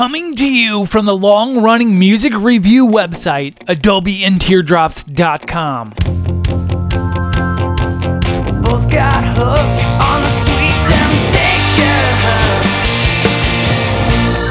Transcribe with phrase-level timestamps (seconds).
[0.00, 5.90] Coming to you from the long running music review website, AdobeAndTeardrops.com.
[8.62, 11.84] Both got hooked on the sweet temptation.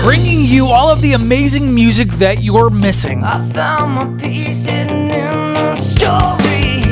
[0.04, 3.24] Bringing you all of the amazing music that you're missing.
[3.24, 6.84] I found my peace hidden in the story.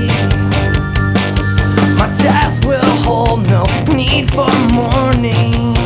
[1.96, 5.77] My death will hold no need for mourning.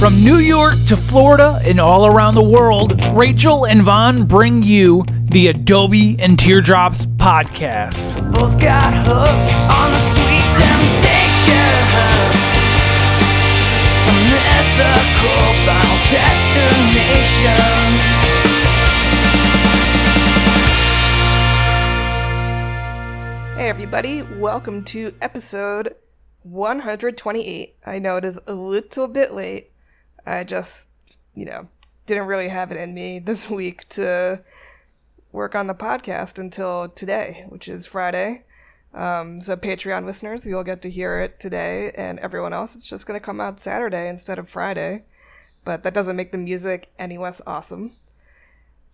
[0.00, 5.04] From New York to Florida and all around the world, Rachel and Vaughn bring you
[5.24, 8.16] the Adobe and Teardrops podcast.
[8.32, 11.52] Both got hooked on the sweet temptation.
[14.06, 17.60] Some mythical final destination.
[23.54, 25.94] Hey, everybody, welcome to episode
[26.44, 27.76] 128.
[27.84, 29.72] I know it is a little bit late.
[30.26, 30.88] I just,
[31.34, 31.68] you know,
[32.06, 34.42] didn't really have it in me this week to
[35.32, 38.44] work on the podcast until today, which is Friday.
[38.92, 43.06] Um, so, Patreon listeners, you'll get to hear it today, and everyone else, it's just
[43.06, 45.04] going to come out Saturday instead of Friday.
[45.64, 47.92] But that doesn't make the music any less awesome.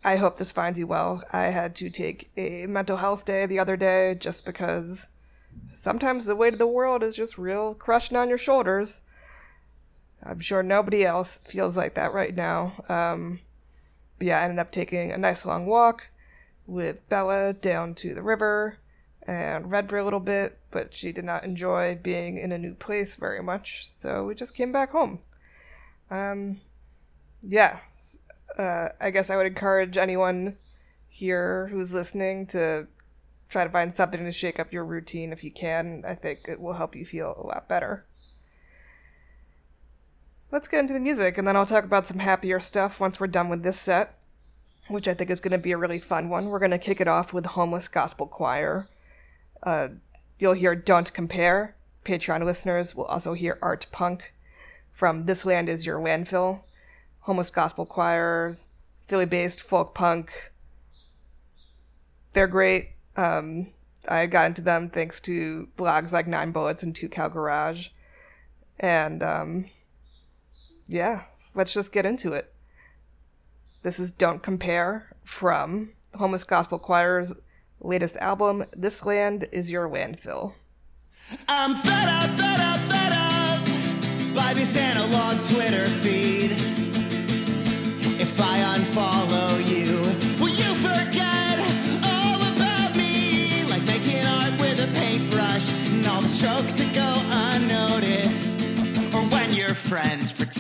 [0.04, 1.22] I hope this finds you well.
[1.32, 5.08] I had to take a mental health day the other day just because
[5.72, 9.00] sometimes the weight of the world is just real crushing on your shoulders.
[10.28, 12.84] I'm sure nobody else feels like that right now.
[12.88, 13.40] Um,
[14.20, 16.08] yeah, I ended up taking a nice long walk
[16.66, 18.78] with Bella down to the river
[19.26, 22.74] and read for a little bit, but she did not enjoy being in a new
[22.74, 25.20] place very much, so we just came back home.
[26.10, 26.60] Um,
[27.42, 27.80] yeah,
[28.56, 30.56] uh, I guess I would encourage anyone
[31.08, 32.86] here who's listening to
[33.48, 36.04] try to find something to shake up your routine if you can.
[36.06, 38.06] I think it will help you feel a lot better.
[40.52, 43.26] Let's get into the music, and then I'll talk about some happier stuff once we're
[43.26, 44.14] done with this set,
[44.86, 46.46] which I think is going to be a really fun one.
[46.46, 48.88] We're going to kick it off with Homeless Gospel Choir.
[49.64, 49.88] Uh,
[50.38, 51.74] you'll hear Don't Compare.
[52.04, 54.34] Patreon listeners will also hear Art Punk
[54.92, 56.60] from This Land Is Your Landfill.
[57.22, 58.56] Homeless Gospel Choir,
[59.08, 60.52] Philly based folk punk.
[62.34, 62.90] They're great.
[63.16, 63.72] Um,
[64.08, 67.88] I got into them thanks to blogs like Nine Bullets and Two Cow Garage.
[68.78, 69.64] And um,
[70.86, 71.24] yeah,
[71.54, 72.52] let's just get into it.
[73.82, 77.34] This is Don't Compare from Homeless Gospel Choir's
[77.80, 80.54] latest album, This Land Is Your Landfill.
[81.48, 86.25] I'm fed up, fed up, fed up by this analog Twitter feed.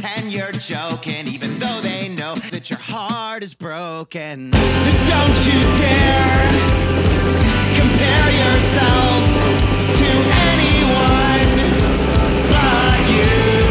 [0.06, 4.50] Pretend you're joking, even though they know that your heart is broken.
[4.50, 6.46] Don't you dare
[7.74, 9.24] compare yourself
[9.98, 10.08] to
[10.46, 11.48] anyone
[12.50, 13.65] but you.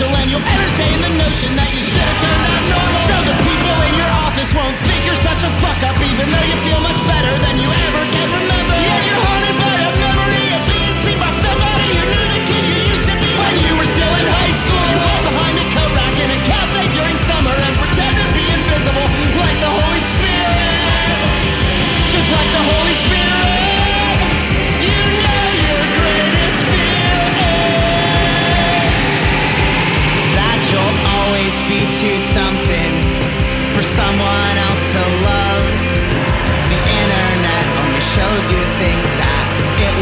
[0.00, 3.00] Special And you'll entertain the notion that you should have turned out normal.
[3.04, 6.46] So the people in your office won't think you're such a fuck up Even though
[6.48, 8.76] you feel much better than you ever can remember.
[8.80, 9.29] Yeah,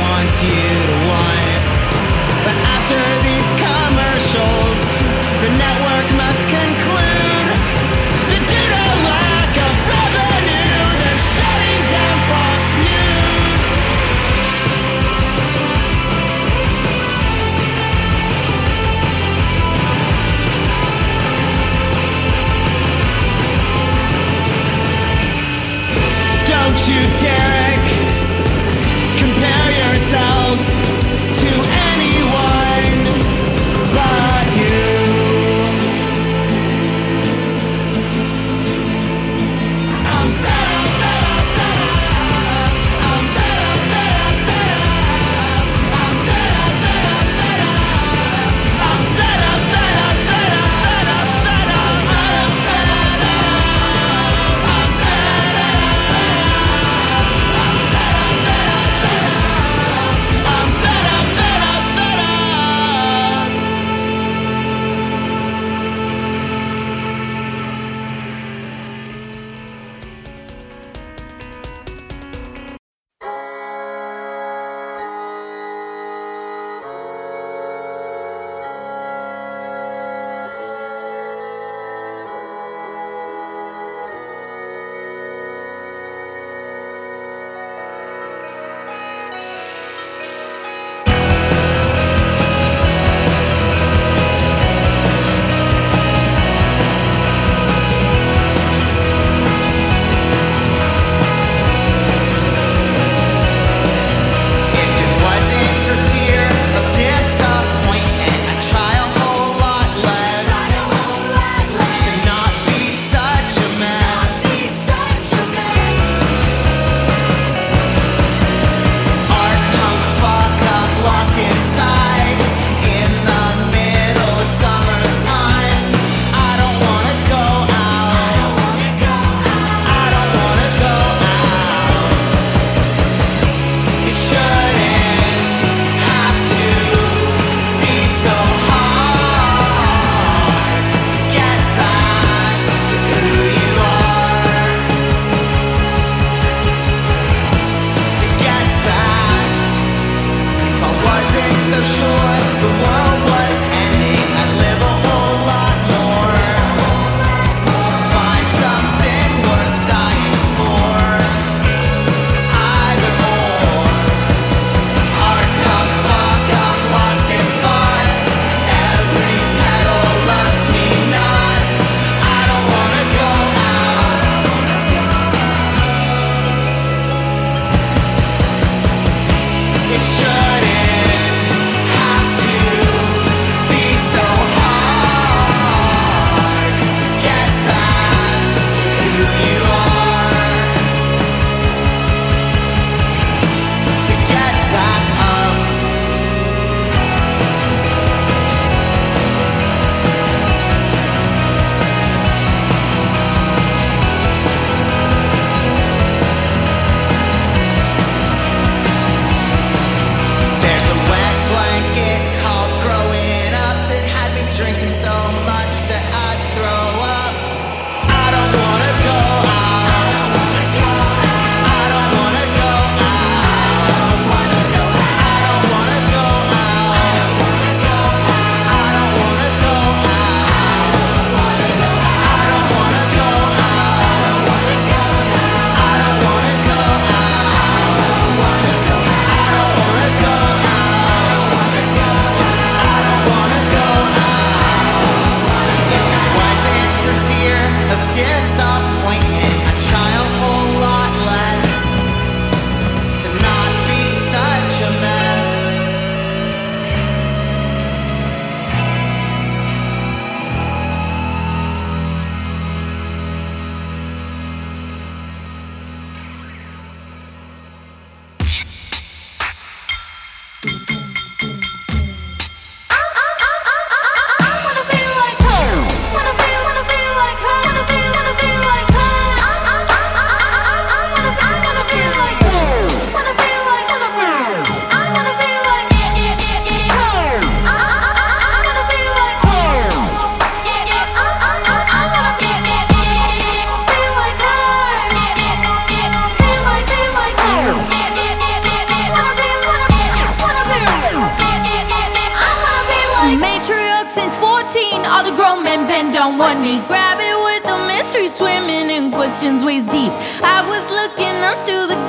[0.08, 1.47] wants you to want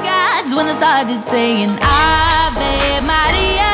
[0.03, 3.68] gods when I started saying Ave Maria.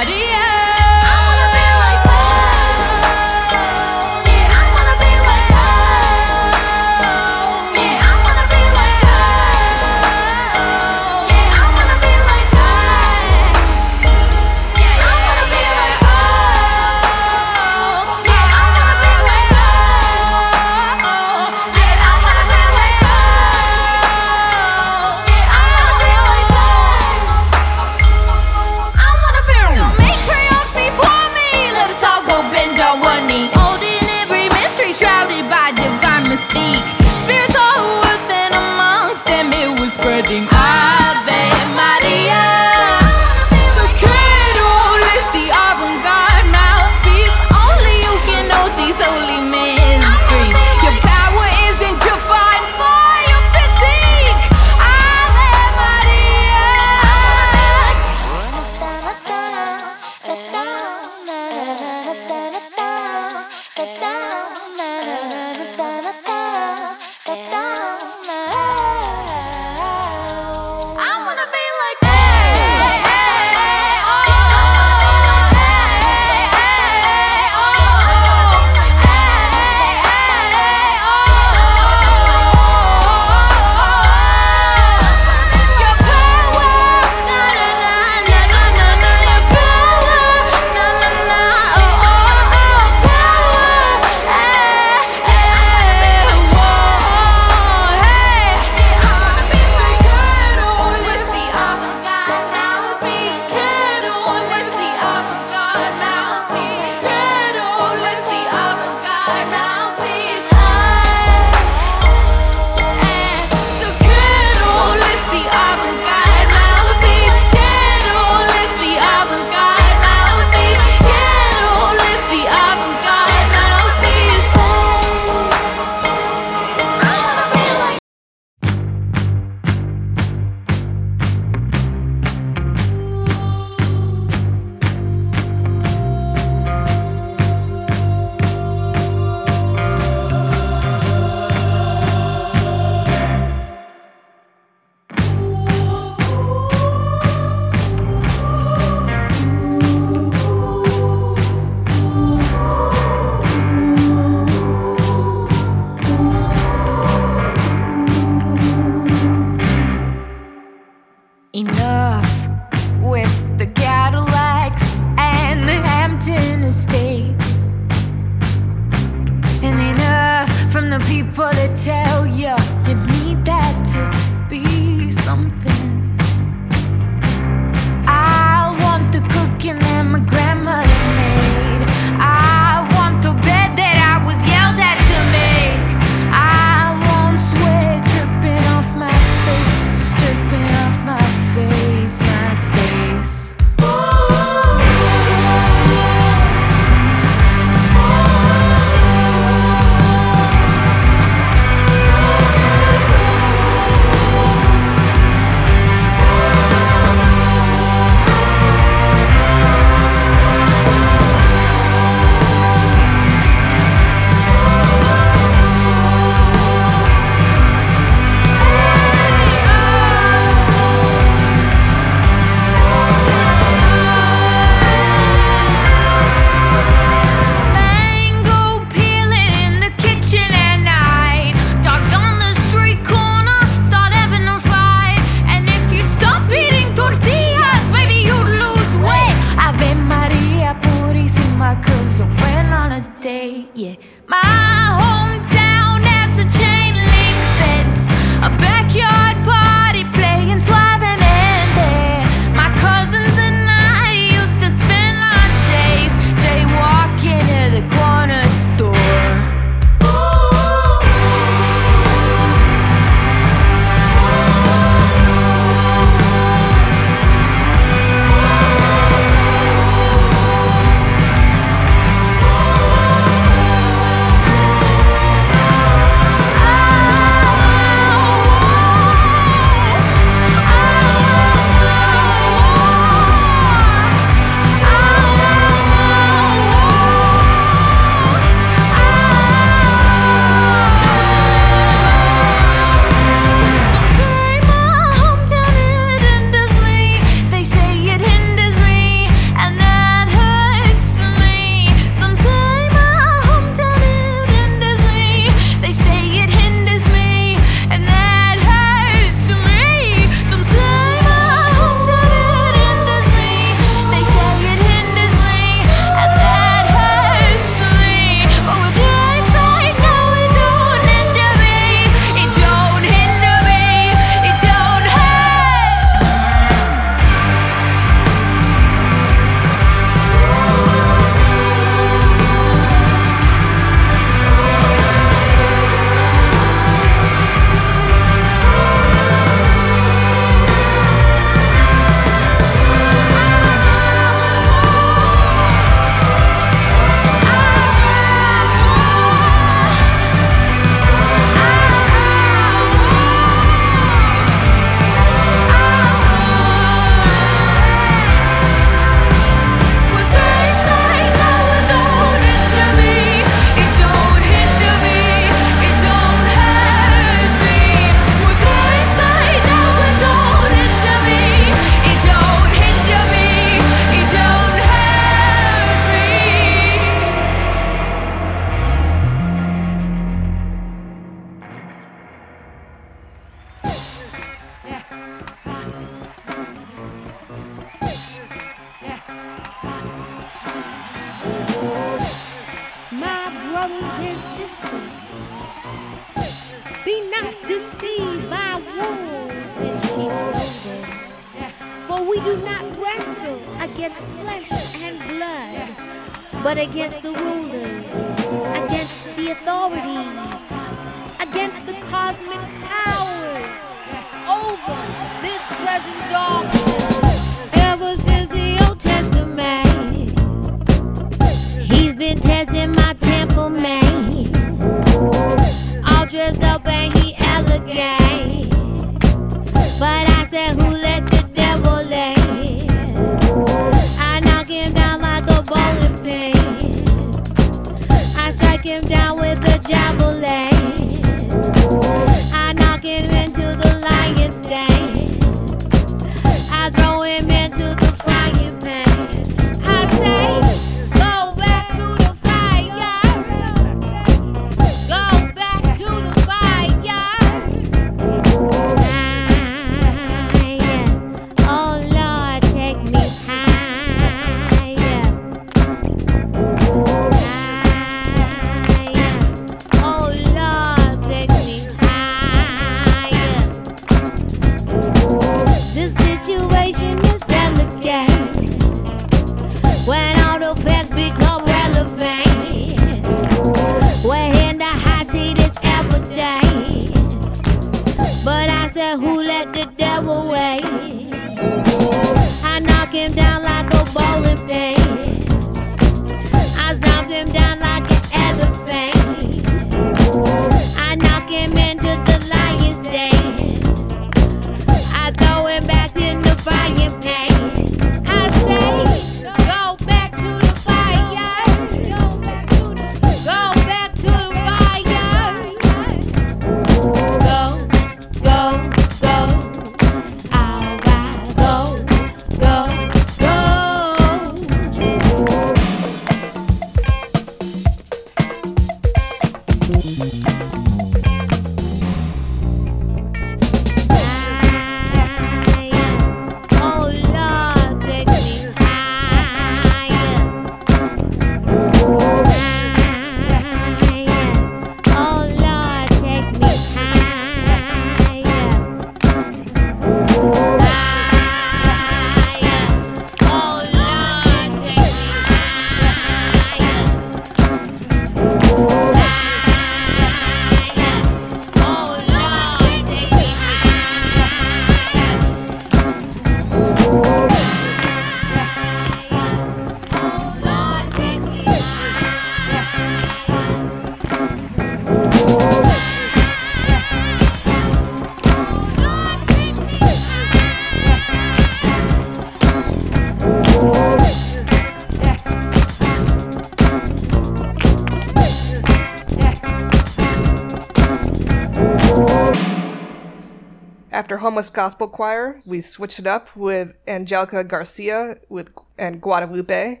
[594.50, 600.00] Homeless Gospel Choir, we switched it up with Angelica Garcia with and Guadalupe.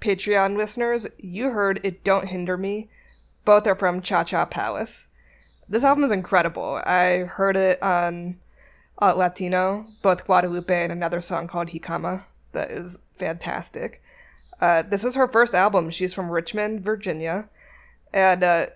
[0.00, 2.88] Patreon listeners, you heard It Don't Hinder Me.
[3.44, 5.06] Both are from Cha Cha Palace.
[5.68, 6.82] This album is incredible.
[6.84, 8.40] I heard it on
[9.00, 12.24] uh, Latino, both Guadalupe and another song called Jícama.
[12.50, 14.02] That is fantastic.
[14.60, 15.88] Uh, this is her first album.
[15.90, 17.48] She's from Richmond, Virginia.
[18.12, 18.66] And uh,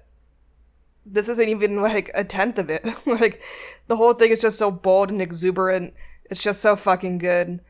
[1.04, 2.86] this isn't even like a tenth of it.
[3.06, 3.42] like
[3.88, 5.94] the whole thing is just so bold and exuberant.
[6.30, 7.60] It's just so fucking good.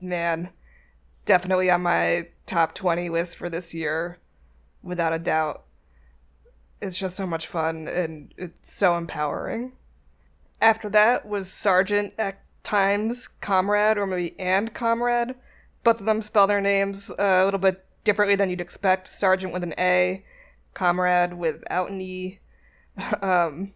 [0.00, 0.50] Man.
[1.24, 4.18] Definitely on my top 20 list for this year
[4.82, 5.64] without a doubt.
[6.80, 9.72] It's just so much fun and it's so empowering.
[10.60, 15.34] After that was Sargeant at times Comrade or maybe and Comrade.
[15.84, 19.08] Both of them spell their names uh, a little bit differently than you'd expect.
[19.08, 20.24] Sargeant with an A,
[20.74, 22.38] Comrade without an E.
[23.22, 23.72] um,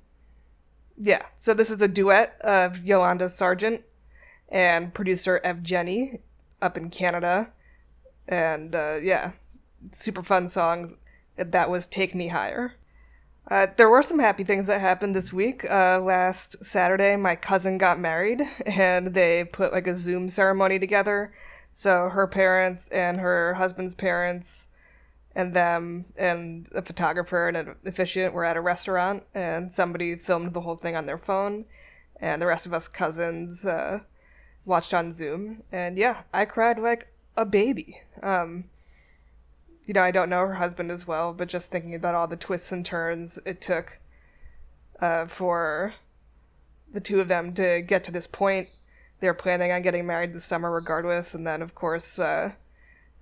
[0.97, 3.83] yeah, so this is a duet of Yolanda Sargeant
[4.49, 6.21] and producer Evgeny
[6.61, 7.51] up in Canada.
[8.29, 9.33] And uh, yeah,
[9.93, 10.97] super fun song.
[11.37, 12.75] That was Take Me Higher.
[13.51, 15.69] Uh, there were some happy things that happened this week.
[15.69, 21.33] Uh, last Saturday, my cousin got married, and they put like a Zoom ceremony together.
[21.75, 24.67] So her parents and her husband's parents
[25.35, 30.55] and them and a photographer and an officiant were at a restaurant, and somebody filmed
[30.55, 31.65] the whole thing on their phone,
[32.21, 34.01] and the rest of us cousins uh,
[34.65, 35.63] watched on Zoom.
[35.73, 38.01] And yeah, I cried like a baby.
[38.23, 38.65] Um,
[39.87, 42.37] you know, I don't know her husband as well, but just thinking about all the
[42.37, 43.99] twists and turns it took
[45.01, 45.95] uh, for
[46.93, 48.69] the two of them to get to this point.
[49.21, 52.53] They were planning on getting married this summer regardless, and then, of course, uh,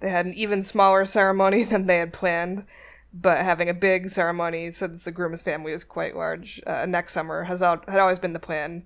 [0.01, 2.65] they had an even smaller ceremony than they had planned,
[3.13, 7.45] but having a big ceremony since the groom's family is quite large uh, next summer
[7.45, 8.85] has al- had always been the plan.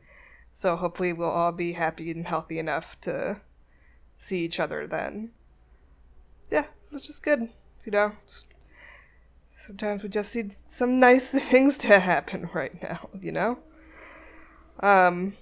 [0.53, 3.40] So hopefully we'll all be happy and healthy enough to
[4.18, 5.33] see each other then.
[6.50, 7.48] Yeah, it's just good,
[7.85, 8.12] you know.
[8.27, 8.46] Just-
[9.57, 13.59] sometimes we just need some nice things to happen right now, you know.
[14.81, 15.37] Um,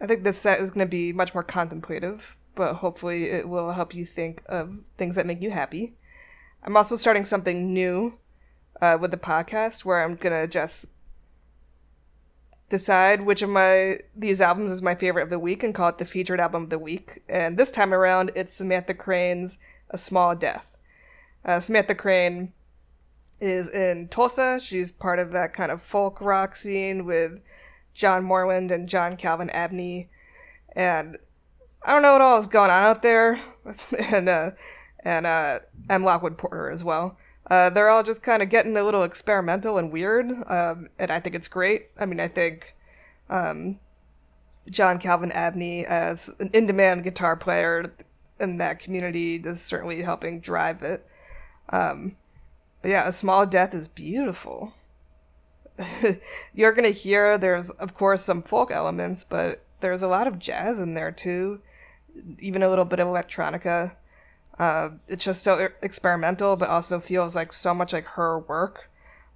[0.00, 3.72] I think this set is going to be much more contemplative, but hopefully it will
[3.72, 5.94] help you think of things that make you happy.
[6.62, 8.18] I'm also starting something new
[8.80, 10.86] uh, with the podcast where I'm to just
[12.68, 15.98] decide which of my these albums is my favorite of the week and call it
[15.98, 17.22] the featured album of the week.
[17.28, 19.58] And this time around, it's Samantha Crane's
[19.90, 20.76] "A Small Death."
[21.44, 22.52] Uh, Samantha Crane
[23.40, 24.58] is in Tulsa.
[24.60, 27.40] She's part of that kind of folk rock scene with
[27.92, 30.08] John Moreland and John Calvin Abney,
[30.74, 31.18] and
[31.84, 33.40] I don't know what all is going on out there,
[33.98, 34.50] and uh,
[35.00, 35.60] and uh.
[35.90, 37.16] Lockwood Porter as well.
[37.50, 41.20] Uh, they're all just kind of getting a little experimental and weird, um, and I
[41.20, 41.88] think it's great.
[41.98, 42.74] I mean, I think
[43.28, 43.80] um,
[44.70, 47.94] John Calvin Abney as an in-demand guitar player
[48.40, 51.06] in that community is certainly helping drive it.
[51.68, 52.16] Um,
[52.82, 54.74] but yeah, a small death is beautiful.
[56.54, 60.80] You're gonna hear there's of course some folk elements, but there's a lot of jazz
[60.80, 61.60] in there too,
[62.38, 63.96] even a little bit of electronica.
[64.58, 68.90] Uh, it's just so experimental, but also feels like so much like her work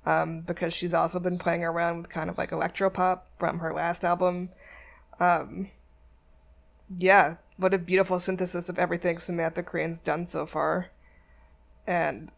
[0.06, 4.04] um, because she's also been playing around with kind of like electropop from her last
[4.04, 4.50] album.
[5.20, 5.70] Um,
[6.96, 10.90] yeah, what a beautiful synthesis of everything Samantha Crane's done so far.
[11.86, 12.30] And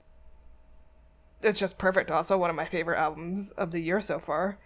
[1.43, 2.11] it's just perfect.
[2.11, 4.59] Also, one of my favorite albums of the year so far.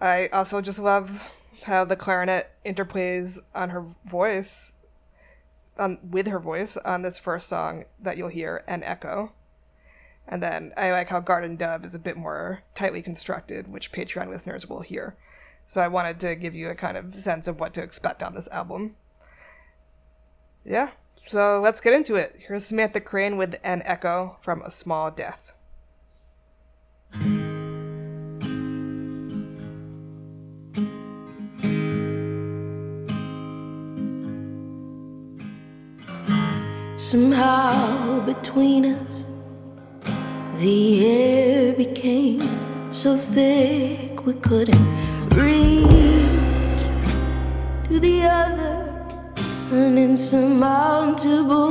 [0.00, 1.30] I also just love
[1.64, 4.72] how the clarinet interplays on her voice,
[5.78, 9.32] on with her voice on this first song that you'll hear, and echo.
[10.26, 14.28] And then I like how Garden Dove is a bit more tightly constructed, which Patreon
[14.28, 15.16] listeners will hear.
[15.66, 18.34] So I wanted to give you a kind of sense of what to expect on
[18.34, 18.96] this album.
[20.64, 22.36] Yeah, so let's get into it.
[22.46, 25.52] Here's Samantha Crane with An Echo from A Small Death.
[36.98, 39.24] Somehow between us,
[40.56, 44.84] the air became so thick we couldn't
[45.30, 46.82] reach
[47.86, 49.06] to the other,
[49.70, 51.70] an insurmountable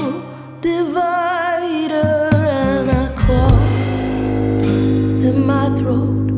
[0.61, 4.65] divider, and I clawed
[5.25, 6.31] at my throat,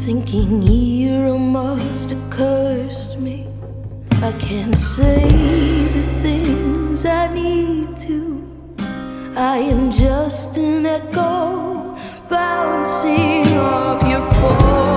[0.00, 3.46] thinking Hero must have cursed me.
[4.22, 5.75] I can't say
[10.58, 11.94] an echo
[12.28, 14.95] bouncing off your forehead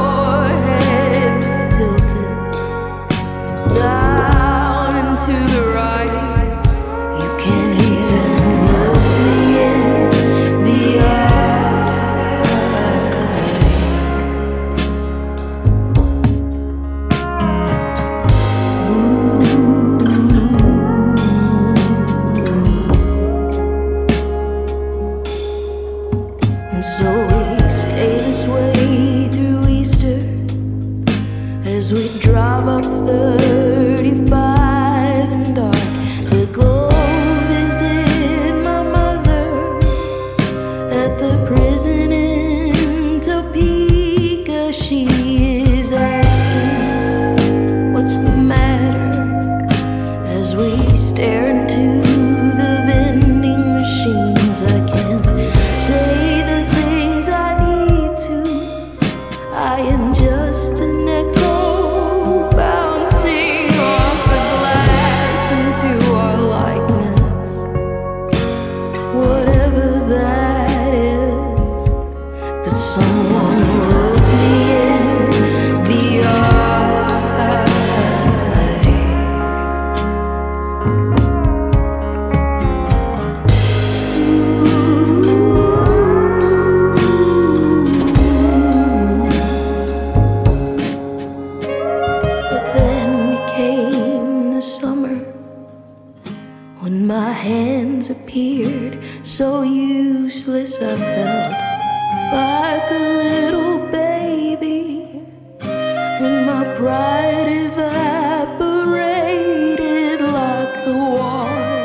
[106.79, 111.83] pride evaporated like the water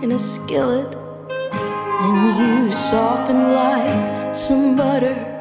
[0.00, 0.94] in a skillet.
[2.04, 5.31] And you softened like some butter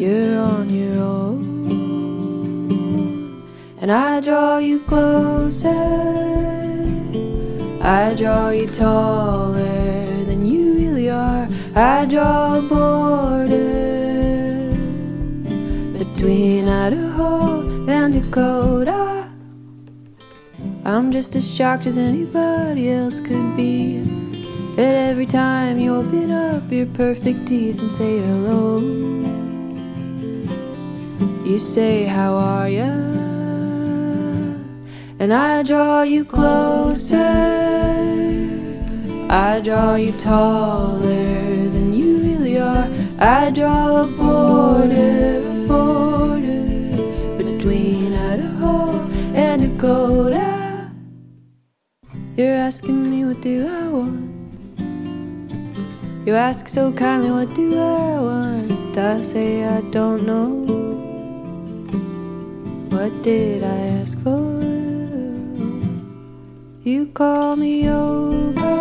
[0.00, 1.50] you're on your own.
[3.82, 5.68] And I draw you closer,
[7.82, 11.46] I draw you taller than you really are.
[11.74, 13.58] I draw a border
[15.98, 19.28] between Idaho and Dakota.
[20.86, 24.00] I'm just as shocked as anybody else could be.
[24.76, 29.29] That every time you open up your perfect teeth and say hello.
[31.50, 32.92] You say, How are you?
[35.18, 37.16] And I draw you closer.
[39.28, 41.02] I draw you taller
[41.74, 42.88] than you really are.
[43.18, 46.62] I draw a border, a border
[47.42, 49.00] between Idaho
[49.34, 50.92] and Dakota.
[52.36, 54.30] You're asking me, What do I want?
[56.24, 58.96] You ask so kindly, What do I want?
[58.96, 60.79] I say, I don't know.
[63.00, 64.60] What did I ask for?
[66.84, 68.74] You call me over,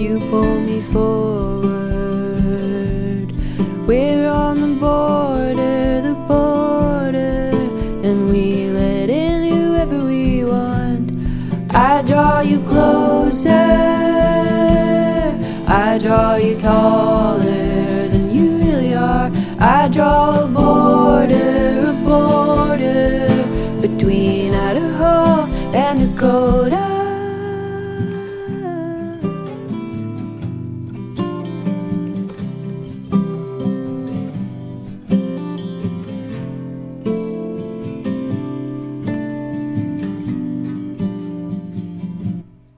[0.00, 1.35] you pull me forward.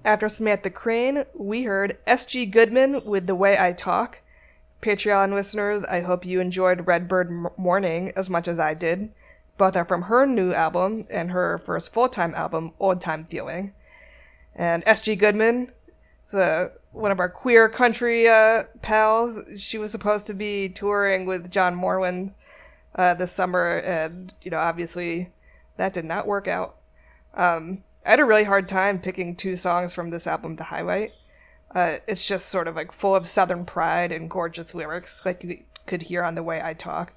[0.08, 2.46] After Samantha Crain, we heard S.G.
[2.46, 4.22] Goodman with The Way I Talk.
[4.80, 9.12] Patreon listeners, I hope you enjoyed Redbird M- Morning as much as I did.
[9.58, 13.74] Both are from her new album and her first full time album, Old Time Feeling.
[14.54, 15.14] And S.G.
[15.14, 15.72] Goodman,
[16.30, 21.50] the, one of our queer country uh, pals, she was supposed to be touring with
[21.50, 22.32] John Moreland
[22.94, 25.32] uh, this summer, and, you know, obviously
[25.76, 26.76] that did not work out.
[27.34, 31.12] Um, I had a really hard time picking two songs from this album to highlight.
[31.74, 35.62] Uh, it's just sort of like full of southern pride and gorgeous lyrics, like you
[35.84, 37.12] could hear on the way I talk.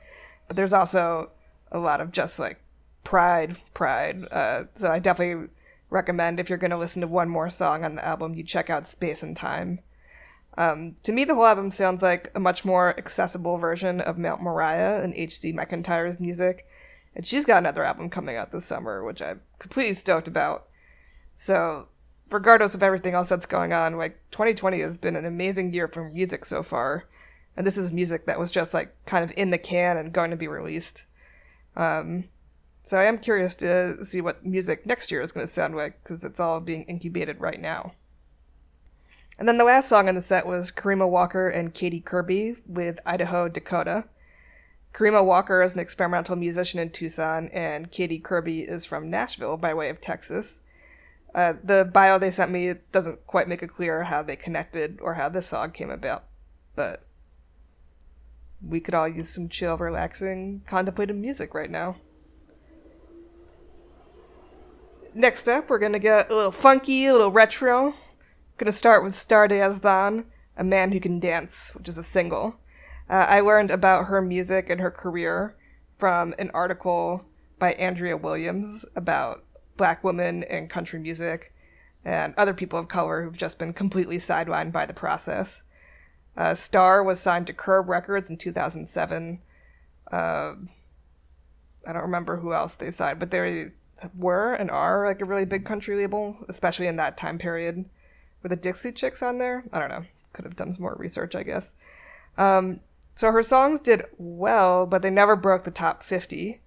[0.49, 1.31] But there's also
[1.71, 2.61] a lot of just like
[3.05, 4.27] pride, pride.
[4.33, 5.47] Uh, so I definitely
[5.89, 8.69] recommend if you're going to listen to one more song on the album, you check
[8.69, 9.79] out Space and Time.
[10.57, 14.41] Um, to me, the whole album sounds like a much more accessible version of Mount
[14.41, 15.53] Moriah and H.C.
[15.53, 16.67] McEntire's music.
[17.15, 20.67] And she's got another album coming out this summer, which I'm completely stoked about.
[21.41, 21.87] So,
[22.29, 26.07] regardless of everything else that's going on, like 2020 has been an amazing year for
[26.07, 27.05] music so far.
[27.57, 30.29] And this is music that was just like kind of in the can and going
[30.29, 31.07] to be released.
[31.75, 32.25] Um,
[32.83, 36.03] so I am curious to see what music next year is going to sound like
[36.03, 37.93] because it's all being incubated right now.
[39.39, 42.99] And then the last song on the set was Karima Walker and Katie Kirby with
[43.03, 44.05] Idaho, Dakota.
[44.93, 49.73] Karima Walker is an experimental musician in Tucson, and Katie Kirby is from Nashville by
[49.73, 50.59] way of Texas.
[51.33, 55.13] Uh, the bio they sent me doesn't quite make it clear how they connected or
[55.13, 56.25] how this song came about,
[56.75, 57.05] but
[58.61, 61.95] we could all use some chill, relaxing, contemplative music right now.
[65.13, 67.93] Next up, we're gonna get a little funky, a little retro.
[68.57, 70.25] Gonna start with Star Than,
[70.57, 72.55] A Man Who Can Dance, which is a single.
[73.09, 75.55] Uh, I learned about her music and her career
[75.97, 77.25] from an article
[77.59, 79.43] by Andrea Williams about
[79.81, 81.51] black women in country music
[82.05, 85.63] and other people of color who've just been completely sidelined by the process.
[86.37, 89.41] Uh, Star was signed to Curb Records in 2007.
[90.11, 90.53] Uh,
[91.87, 93.71] I don't remember who else they signed, but they
[94.15, 97.85] were and are like a really big country label, especially in that time period.
[98.43, 99.63] Were the Dixie Chicks on there?
[99.73, 100.05] I don't know.
[100.33, 101.73] Could have done some more research, I guess.
[102.37, 102.81] Um,
[103.15, 106.61] so her songs did well, but they never broke the top 50.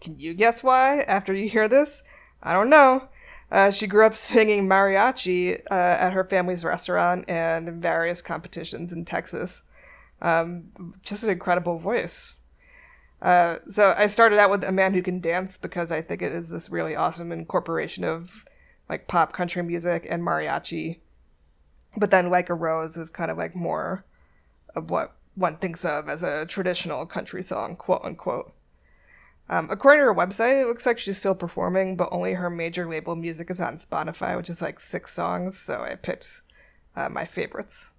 [0.00, 2.02] Can you guess why after you hear this?
[2.46, 3.08] I don't know.
[3.50, 8.92] Uh, she grew up singing mariachi uh, at her family's restaurant and in various competitions
[8.92, 9.62] in Texas.
[10.22, 12.36] Um, just an incredible voice.
[13.20, 16.32] Uh, so I started out with A Man Who Can Dance because I think it
[16.32, 18.44] is this really awesome incorporation of
[18.88, 21.00] like pop country music and mariachi.
[21.96, 24.04] But then Like a Rose is kind of like more
[24.74, 28.52] of what one thinks of as a traditional country song, quote unquote.
[29.48, 32.88] Um, according to her website, it looks like she's still performing, but only her major
[32.88, 35.58] label music is on Spotify, which is like six songs.
[35.58, 36.42] So I picked
[36.96, 37.90] uh, my favorites.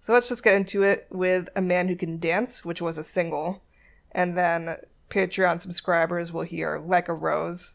[0.00, 3.04] So let's just get into it with A Man Who Can Dance, which was a
[3.04, 3.62] single.
[4.12, 4.76] And then
[5.10, 7.74] Patreon subscribers will hear Like a Rose,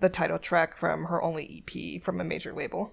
[0.00, 2.92] the title track from her only EP from a major label.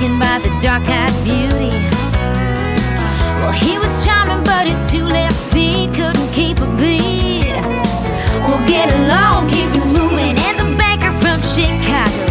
[0.00, 1.76] taken by the dark-eyed beauty.
[3.40, 7.44] Well, he was charming, but his two left feet couldn't keep a beat.
[8.46, 12.24] Well, get along, keep it moving, and the banker from Chicago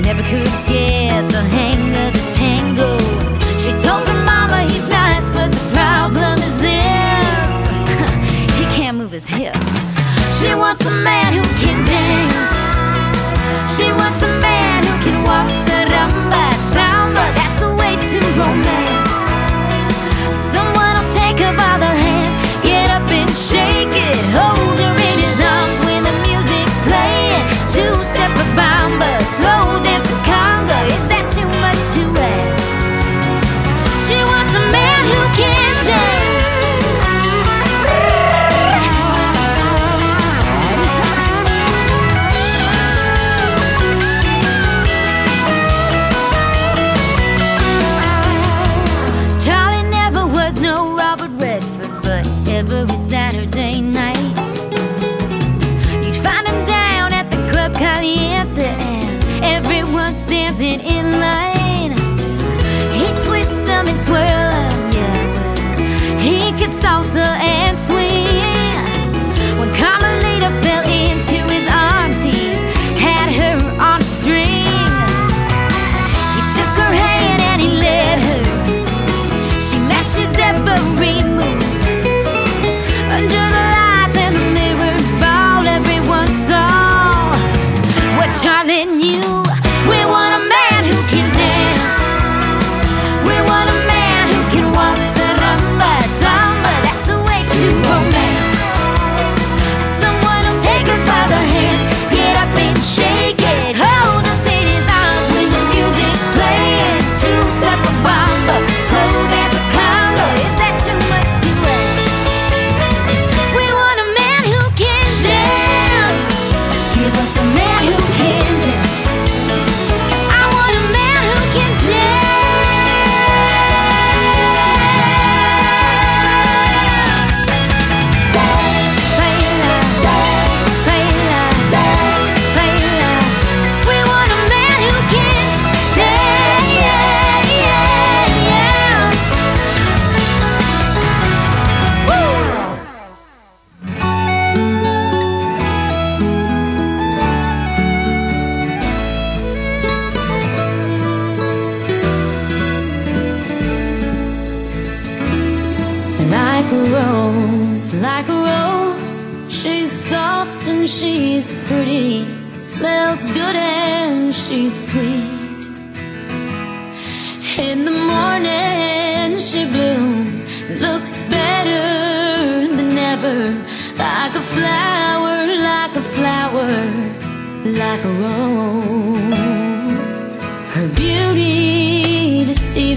[0.00, 2.90] never could get the hang of the tango.
[3.58, 7.56] She told her mama he's nice, but the problem is this:
[8.58, 9.72] he can't move his hips.
[10.40, 11.49] She wants a man who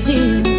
[0.10, 0.53] you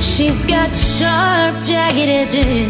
[0.00, 2.67] She's got sharp jagged edges.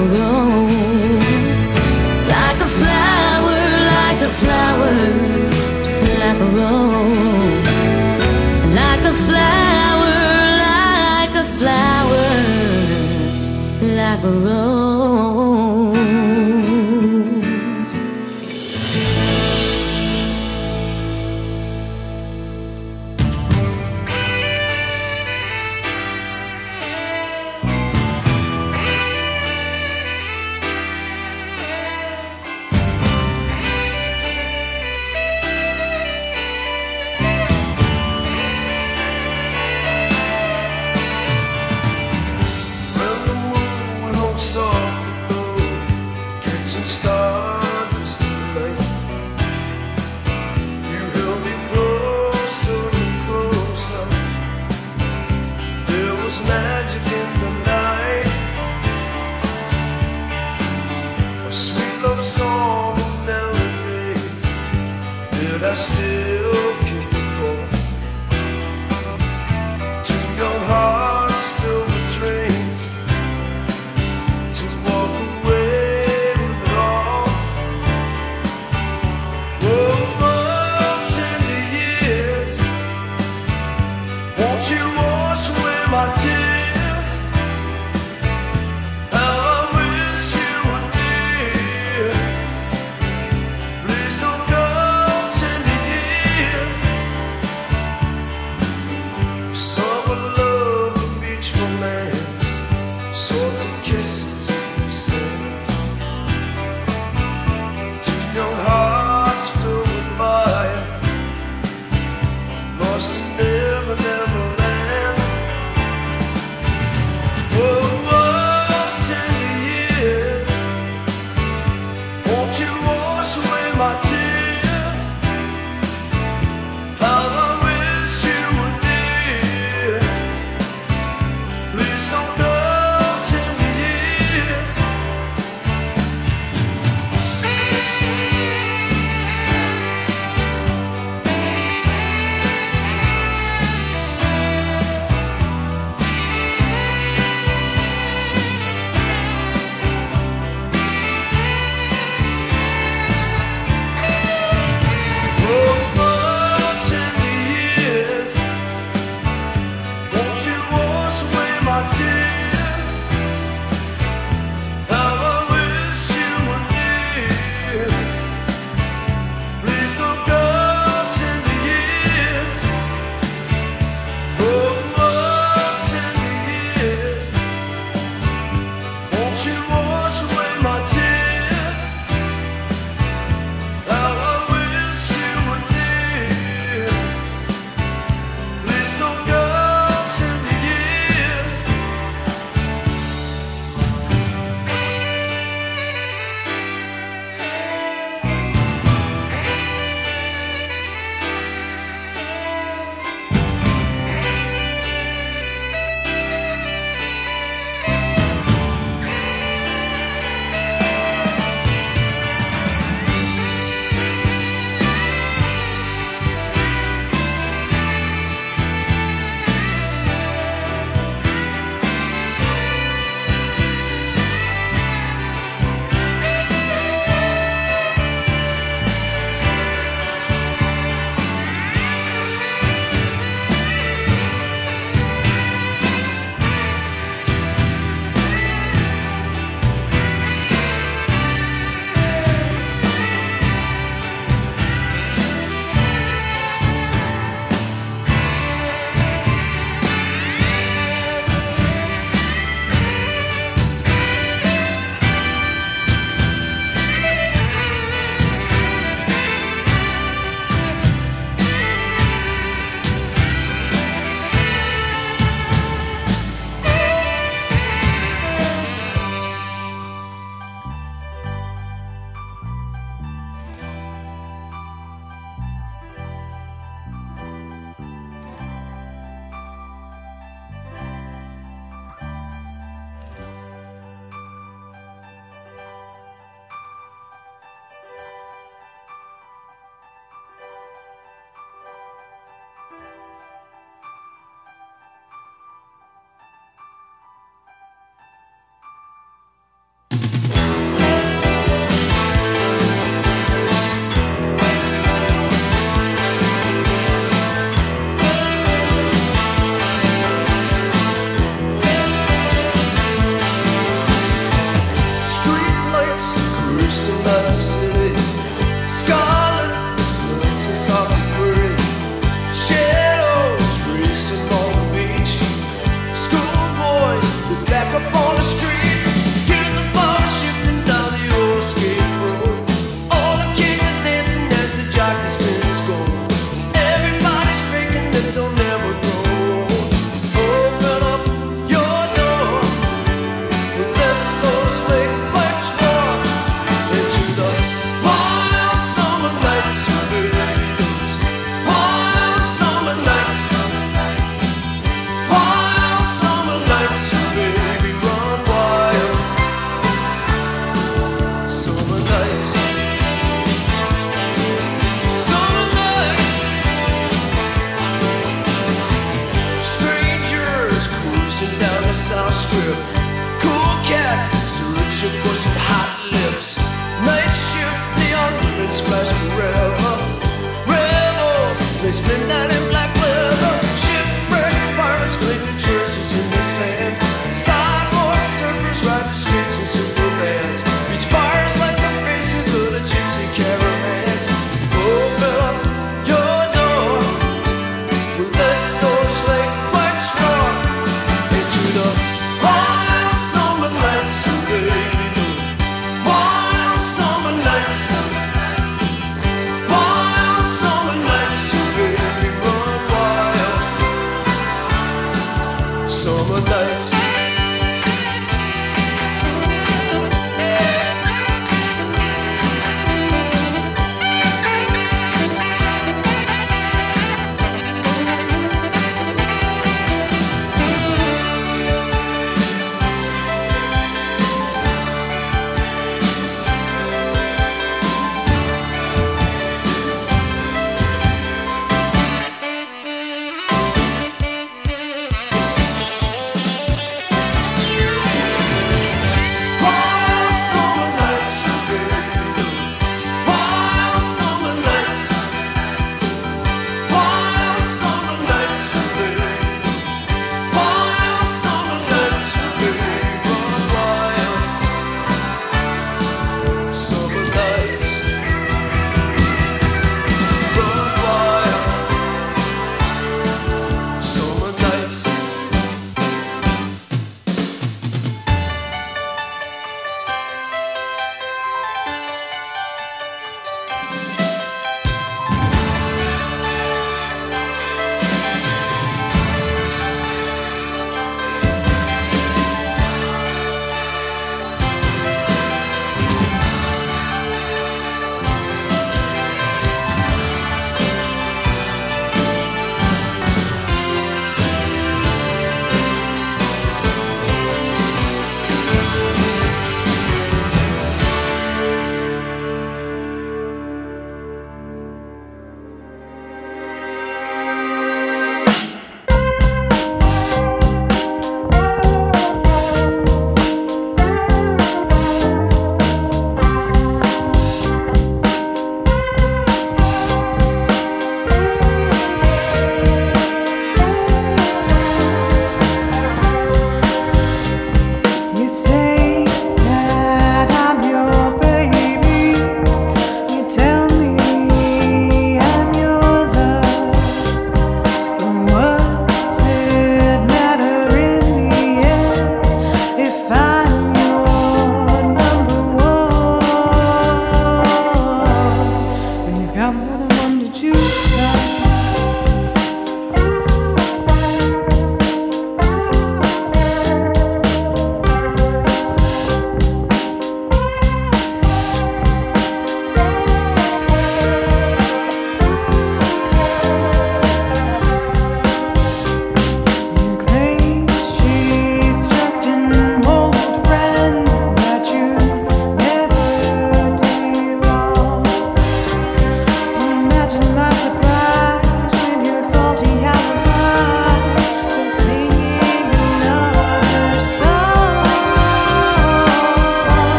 [0.00, 0.08] Like
[2.60, 3.60] a flower,
[3.96, 4.94] like a flower
[6.22, 7.66] Like a rose.
[8.80, 10.16] Like a flower,
[10.66, 12.32] like a flower
[13.82, 14.69] Like a rose.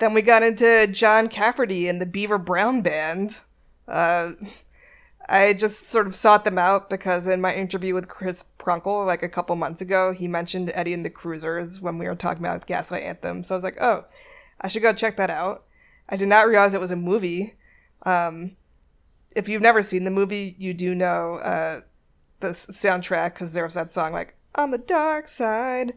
[0.00, 3.40] Then we got into John Cafferty and the Beaver Brown Band.
[3.86, 4.32] Uh,
[5.28, 9.22] I just sort of sought them out because in my interview with Chris Prunkle, like
[9.22, 12.66] a couple months ago, he mentioned Eddie and the Cruisers when we were talking about
[12.66, 13.42] Gaslight Anthem.
[13.42, 14.06] So I was like, oh,
[14.58, 15.64] I should go check that out.
[16.08, 17.56] I did not realize it was a movie.
[18.04, 18.56] Um,
[19.36, 21.82] if you've never seen the movie, you do know uh,
[22.40, 25.92] the soundtrack because there was that song like "On the Dark Side,"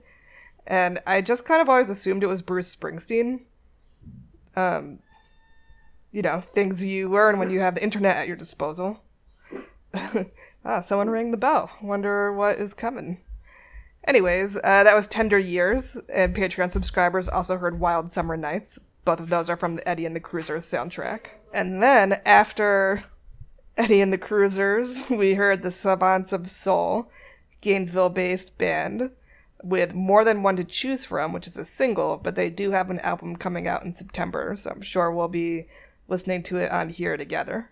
[0.67, 3.45] and I just kind of always assumed it was Bruce Springsteen.
[4.55, 4.99] Um,
[6.11, 9.01] you know, things you learn when you have the internet at your disposal.
[10.65, 11.71] ah, someone rang the bell.
[11.81, 13.19] Wonder what is coming.
[14.05, 18.77] Anyways, uh, that was Tender Years, and Patreon subscribers also heard Wild Summer Nights.
[19.05, 21.27] Both of those are from the Eddie and the Cruisers soundtrack.
[21.53, 23.05] And then, after
[23.77, 27.09] Eddie and the Cruisers, we heard the Savants of Soul,
[27.61, 29.11] Gainesville based band,
[29.64, 32.89] with More Than One to Choose From, which is a single, but they do have
[32.89, 35.68] an album coming out in September, so I'm sure we'll be
[36.07, 37.72] listening to it on here together.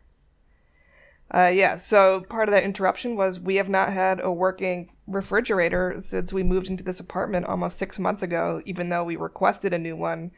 [1.34, 5.96] Uh, yeah, so part of that interruption was we have not had a working refrigerator
[6.00, 9.80] since we moved into this apartment almost six months ago, even though we requested a
[9.80, 10.32] new one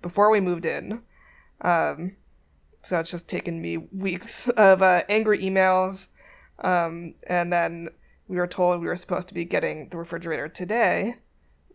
[0.00, 1.02] before we moved in.
[1.60, 2.16] Um,
[2.82, 6.06] so it's just taken me weeks of uh, angry emails.
[6.60, 7.90] Um, and then
[8.28, 11.16] we were told we were supposed to be getting the refrigerator today,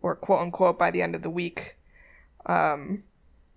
[0.00, 1.76] or quote unquote by the end of the week.
[2.46, 3.02] Um,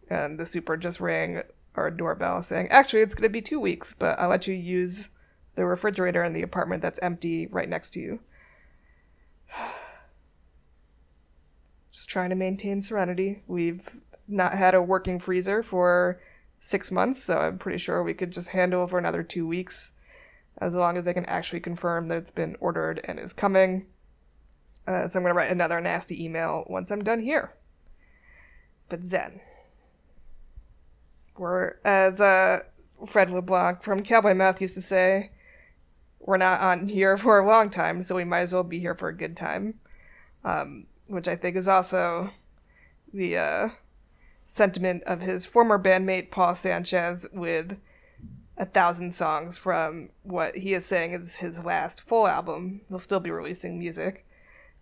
[0.09, 1.43] and the super just rang
[1.75, 5.09] our doorbell saying, actually, it's going to be two weeks, but I'll let you use
[5.55, 8.19] the refrigerator in the apartment that's empty right next to you.
[11.91, 13.41] Just trying to maintain serenity.
[13.47, 16.19] We've not had a working freezer for
[16.59, 19.91] six months, so I'm pretty sure we could just handle for another two weeks
[20.59, 23.85] as long as they can actually confirm that it's been ordered and is coming.
[24.87, 27.53] Uh, so I'm going to write another nasty email once I'm done here.
[28.89, 29.41] But Zen.
[31.37, 32.61] We're, as uh,
[33.05, 35.31] Fred LeBlanc from Cowboy Mouth used to say,
[36.19, 38.95] we're not on here for a long time, so we might as well be here
[38.95, 39.75] for a good time.
[40.43, 42.31] Um, which I think is also
[43.13, 43.69] the uh,
[44.47, 47.77] sentiment of his former bandmate Paul Sanchez with
[48.57, 52.81] a thousand songs from what he is saying is his last full album.
[52.89, 54.25] He'll still be releasing music.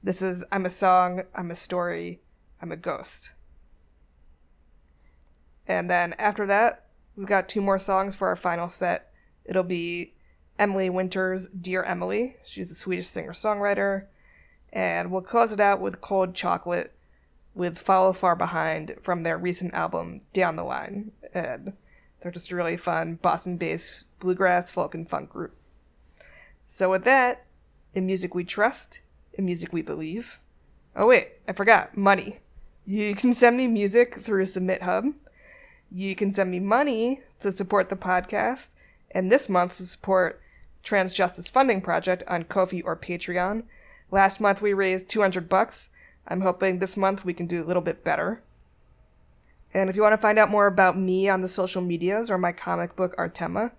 [0.02, 2.22] This is I'm a song, I'm a story,
[2.62, 3.34] I'm a ghost.
[5.68, 9.12] And then after that, we've got two more songs for our final set.
[9.44, 10.14] It'll be
[10.58, 12.38] Emily Winter's Dear Emily.
[12.46, 14.06] She's a Swedish singer songwriter.
[14.72, 16.94] And we'll close it out with Cold Chocolate
[17.54, 21.12] with Follow Far Behind from their recent album Down the Line.
[21.34, 21.74] And
[22.26, 25.56] they're just a really fun Boston based bluegrass, folk, and funk group.
[26.66, 27.46] So, with that,
[27.94, 29.02] in music we trust,
[29.36, 30.40] in music we believe.
[30.96, 32.38] Oh, wait, I forgot money.
[32.84, 35.14] You can send me music through SubmitHub.
[35.92, 38.72] You can send me money to support the podcast,
[39.12, 40.42] and this month to support
[40.82, 43.66] Trans Justice Funding Project on Ko-fi or Patreon.
[44.10, 45.90] Last month we raised 200 bucks.
[46.28, 48.42] I'm hoping this month we can do a little bit better.
[49.76, 52.38] And if you want to find out more about me on the social medias or
[52.38, 53.72] my comic book Artema,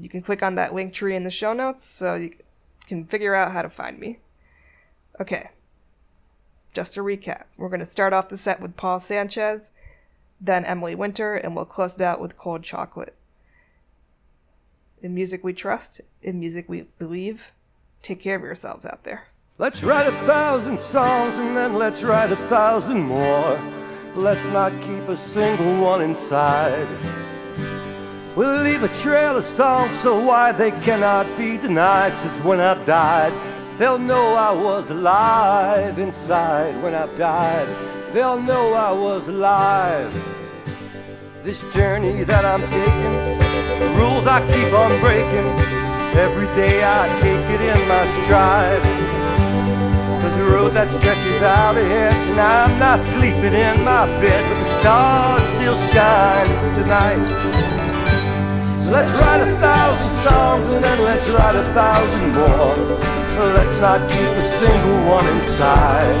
[0.00, 2.34] you can click on that Linktree in the show notes so you
[2.86, 4.20] can figure out how to find me.
[5.20, 5.50] Okay.
[6.72, 9.72] Just to recap, we're going to start off the set with Paul Sanchez,
[10.40, 13.14] then Emily Winter, and we'll close it out with Cold Chocolate.
[15.02, 17.52] In music we trust, in music we believe.
[18.00, 19.28] Take care of yourselves out there.
[19.58, 23.83] Let's write a thousand songs and then let's write a thousand more.
[24.16, 26.86] Let's not keep a single one inside.
[28.36, 32.16] We'll leave a trail of songs so why they cannot be denied.
[32.16, 33.32] Since when I've died,
[33.76, 36.80] they'll know I was alive inside.
[36.80, 37.66] When I've died,
[38.12, 40.14] they'll know I was alive.
[41.42, 43.38] This journey that I'm taking,
[43.80, 45.48] the rules I keep on breaking.
[46.16, 49.33] Every day I take it in my stride.
[50.24, 54.56] There's a road that stretches out ahead, and I'm not sleeping in my bed, but
[54.56, 57.20] the stars still shine tonight.
[58.80, 62.72] So let's write a thousand songs, and then let's write a thousand more.
[63.52, 66.16] Let's not keep a single one inside.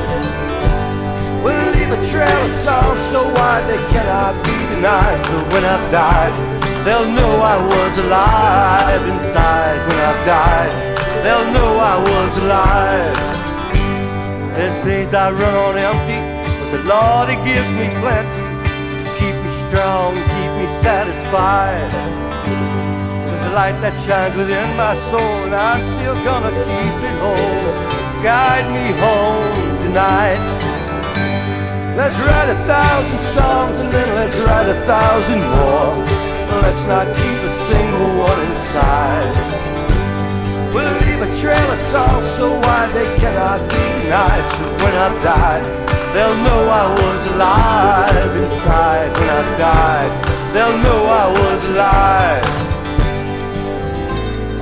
[1.40, 5.24] We'll leave a trail of songs so wide they cannot be denied.
[5.32, 6.36] So when I've died,
[6.84, 9.80] they'll know I was alive inside.
[9.88, 10.72] When I've died,
[11.24, 13.43] they'll know I was alive.
[14.54, 16.20] There's days I run on empty,
[16.70, 18.42] but the Lord, He gives me plenty.
[19.18, 21.90] Keep me strong, keep me satisfied.
[23.26, 27.66] There's a light that shines within my soul, and I'm still gonna keep it whole.
[28.22, 30.38] Guide me home tonight.
[31.96, 35.94] Let's write a thousand songs and then let's write a thousand more.
[36.62, 39.34] Let's not keep a single one inside.
[40.74, 44.48] We'll leave a trail of songs so wide they cannot be denied.
[44.50, 45.62] So when I die,
[46.12, 49.10] they'll know I was alive inside.
[49.18, 50.12] When I died,
[50.52, 52.44] they'll know I was alive.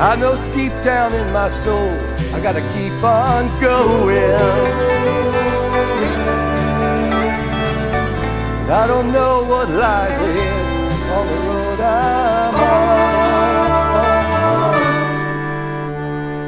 [0.01, 1.91] I know deep down in my soul,
[2.35, 4.33] I gotta keep on going.
[8.71, 12.52] I don't know what lies ahead on the road I'm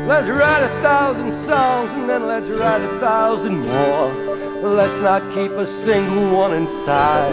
[0.06, 4.12] Let's write a thousand songs and then let's write a thousand more.
[4.60, 7.32] Let's not keep a single one inside.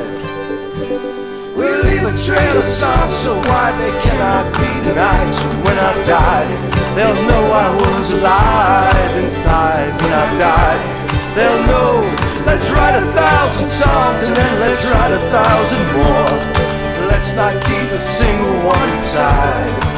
[1.54, 5.34] We'll leave a trail of songs so wide they cannot be denied.
[5.34, 9.92] So when I die, they'll know I was alive inside.
[10.02, 12.08] When I die, they'll know.
[12.46, 17.08] Let's write a thousand songs and then let's write a thousand more.
[17.12, 19.91] Let's not keep a single one inside.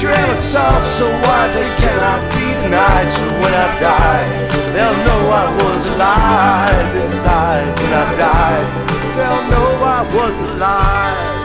[0.00, 3.10] Trail of songs so wide they cannot be denied.
[3.10, 4.26] So when I die,
[4.74, 7.68] they'll know I was alive inside.
[7.78, 8.62] When I die,
[9.16, 11.43] they'll know I was alive.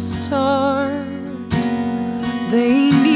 [0.00, 0.92] Start.
[2.50, 3.15] They need